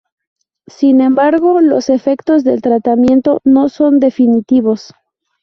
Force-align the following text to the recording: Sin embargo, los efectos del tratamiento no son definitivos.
Sin 0.65 0.99
embargo, 0.99 1.61
los 1.61 1.87
efectos 1.89 2.43
del 2.43 2.63
tratamiento 2.63 3.39
no 3.43 3.69
son 3.69 3.99
definitivos. 3.99 4.95